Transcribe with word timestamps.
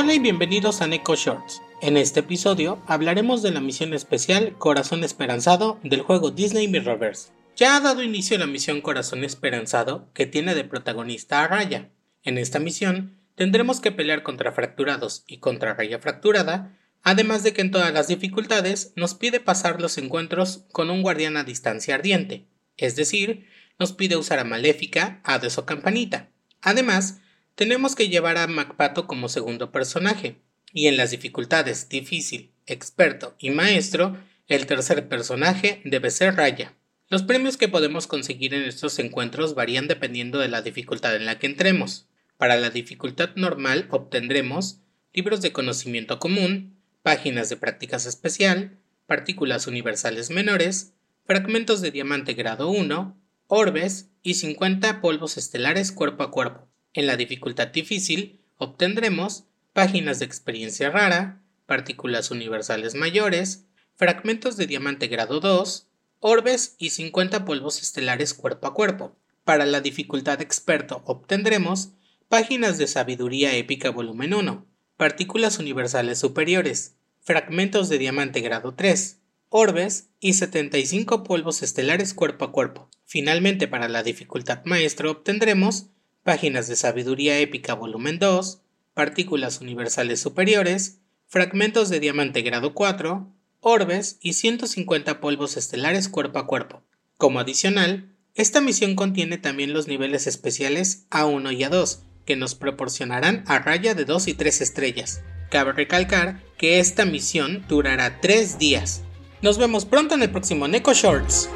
Hola 0.00 0.14
y 0.14 0.20
bienvenidos 0.20 0.80
a 0.80 0.86
Neko 0.86 1.16
Shorts. 1.16 1.60
En 1.82 1.96
este 1.96 2.20
episodio 2.20 2.80
hablaremos 2.86 3.42
de 3.42 3.50
la 3.50 3.60
misión 3.60 3.94
especial 3.94 4.54
Corazón 4.56 5.02
Esperanzado 5.02 5.80
del 5.82 6.02
juego 6.02 6.30
Disney 6.30 6.68
Mirrorverse. 6.68 7.32
Ya 7.56 7.74
ha 7.74 7.80
dado 7.80 8.04
inicio 8.04 8.38
la 8.38 8.46
misión 8.46 8.80
Corazón 8.80 9.24
Esperanzado 9.24 10.08
que 10.14 10.24
tiene 10.24 10.54
de 10.54 10.62
protagonista 10.62 11.42
a 11.42 11.48
Raya. 11.48 11.90
En 12.22 12.38
esta 12.38 12.60
misión 12.60 13.18
tendremos 13.34 13.80
que 13.80 13.90
pelear 13.90 14.22
contra 14.22 14.52
fracturados 14.52 15.24
y 15.26 15.38
contra 15.38 15.74
Raya 15.74 15.98
fracturada, 15.98 16.78
además 17.02 17.42
de 17.42 17.52
que 17.52 17.62
en 17.62 17.72
todas 17.72 17.92
las 17.92 18.06
dificultades 18.06 18.92
nos 18.94 19.14
pide 19.14 19.40
pasar 19.40 19.82
los 19.82 19.98
encuentros 19.98 20.64
con 20.70 20.90
un 20.90 21.02
guardián 21.02 21.36
a 21.36 21.42
distancia 21.42 21.96
ardiente, 21.96 22.46
es 22.76 22.94
decir, 22.94 23.48
nos 23.80 23.94
pide 23.94 24.16
usar 24.16 24.38
a 24.38 24.44
Maléfica, 24.44 25.20
Hades 25.24 25.58
o 25.58 25.66
Campanita. 25.66 26.28
Además, 26.62 27.18
tenemos 27.58 27.96
que 27.96 28.08
llevar 28.08 28.38
a 28.38 28.46
MacPato 28.46 29.08
como 29.08 29.28
segundo 29.28 29.72
personaje, 29.72 30.36
y 30.72 30.86
en 30.86 30.96
las 30.96 31.10
dificultades 31.10 31.88
difícil, 31.88 32.52
experto 32.66 33.34
y 33.36 33.50
maestro, 33.50 34.16
el 34.46 34.66
tercer 34.66 35.08
personaje 35.08 35.82
debe 35.84 36.12
ser 36.12 36.36
Raya. 36.36 36.76
Los 37.08 37.24
premios 37.24 37.56
que 37.56 37.66
podemos 37.66 38.06
conseguir 38.06 38.54
en 38.54 38.62
estos 38.62 39.00
encuentros 39.00 39.56
varían 39.56 39.88
dependiendo 39.88 40.38
de 40.38 40.46
la 40.46 40.62
dificultad 40.62 41.16
en 41.16 41.26
la 41.26 41.40
que 41.40 41.48
entremos. 41.48 42.06
Para 42.36 42.56
la 42.58 42.70
dificultad 42.70 43.30
normal 43.34 43.88
obtendremos 43.90 44.78
libros 45.12 45.42
de 45.42 45.50
conocimiento 45.50 46.20
común, 46.20 46.78
páginas 47.02 47.48
de 47.48 47.56
prácticas 47.56 48.06
especial, 48.06 48.78
partículas 49.08 49.66
universales 49.66 50.30
menores, 50.30 50.92
fragmentos 51.24 51.80
de 51.80 51.90
diamante 51.90 52.34
grado 52.34 52.68
1, 52.68 53.20
orbes 53.48 54.10
y 54.22 54.34
50 54.34 55.00
polvos 55.00 55.36
estelares 55.36 55.90
cuerpo 55.90 56.22
a 56.22 56.30
cuerpo. 56.30 56.67
En 56.94 57.06
la 57.06 57.16
dificultad 57.16 57.68
difícil 57.68 58.40
obtendremos 58.56 59.44
páginas 59.72 60.18
de 60.18 60.24
experiencia 60.24 60.90
rara, 60.90 61.42
partículas 61.66 62.30
universales 62.30 62.94
mayores, 62.94 63.66
fragmentos 63.94 64.56
de 64.56 64.66
diamante 64.66 65.06
grado 65.06 65.40
2, 65.40 65.86
orbes 66.20 66.74
y 66.78 66.90
50 66.90 67.44
polvos 67.44 67.82
estelares 67.82 68.34
cuerpo 68.34 68.66
a 68.66 68.74
cuerpo. 68.74 69.16
Para 69.44 69.66
la 69.66 69.80
dificultad 69.80 70.40
experto 70.40 71.02
obtendremos 71.04 71.90
páginas 72.28 72.78
de 72.78 72.86
sabiduría 72.86 73.54
épica 73.54 73.90
volumen 73.90 74.34
1, 74.34 74.66
partículas 74.96 75.58
universales 75.58 76.18
superiores, 76.18 76.96
fragmentos 77.20 77.88
de 77.88 77.98
diamante 77.98 78.40
grado 78.40 78.74
3, 78.74 79.18
orbes 79.48 80.10
y 80.20 80.34
75 80.34 81.22
polvos 81.22 81.62
estelares 81.62 82.14
cuerpo 82.14 82.46
a 82.46 82.52
cuerpo. 82.52 82.88
Finalmente, 83.04 83.68
para 83.68 83.88
la 83.88 84.02
dificultad 84.02 84.64
maestro 84.64 85.10
obtendremos 85.10 85.86
páginas 86.28 86.68
de 86.68 86.76
Sabiduría 86.76 87.38
Épica 87.38 87.72
volumen 87.72 88.18
2, 88.18 88.60
partículas 88.92 89.62
universales 89.62 90.20
superiores, 90.20 90.98
fragmentos 91.26 91.88
de 91.88 92.00
diamante 92.00 92.42
grado 92.42 92.74
4, 92.74 93.32
orbes 93.60 94.18
y 94.20 94.34
150 94.34 95.22
polvos 95.22 95.56
estelares 95.56 96.10
cuerpo 96.10 96.38
a 96.38 96.46
cuerpo. 96.46 96.82
Como 97.16 97.40
adicional, 97.40 98.14
esta 98.34 98.60
misión 98.60 98.94
contiene 98.94 99.38
también 99.38 99.72
los 99.72 99.88
niveles 99.88 100.26
especiales 100.26 101.06
A1 101.08 101.50
y 101.54 101.62
A2, 101.62 102.00
que 102.26 102.36
nos 102.36 102.54
proporcionarán 102.54 103.42
a 103.46 103.60
raya 103.60 103.94
de 103.94 104.04
2 104.04 104.28
y 104.28 104.34
3 104.34 104.60
estrellas. 104.60 105.22
Cabe 105.50 105.72
recalcar 105.72 106.42
que 106.58 106.78
esta 106.78 107.06
misión 107.06 107.64
durará 107.70 108.20
3 108.20 108.58
días. 108.58 109.00
Nos 109.40 109.56
vemos 109.56 109.86
pronto 109.86 110.14
en 110.14 110.24
el 110.24 110.30
próximo 110.30 110.68
Neko 110.68 110.92
Shorts. 110.92 111.48